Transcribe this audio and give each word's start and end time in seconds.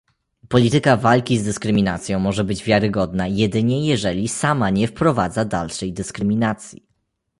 Polityka 0.49 0.97
walki 0.97 1.37
z 1.39 1.43
dyskryminacją 1.43 2.19
może 2.19 2.43
być 2.43 2.63
wiarygodna 2.63 3.27
jedynie 3.27 3.87
jeżeli 3.87 4.27
sama 4.27 4.69
nie 4.69 4.87
wprowadza 4.87 5.45
dalszej 5.45 5.93
dyskryminacji 5.93 6.85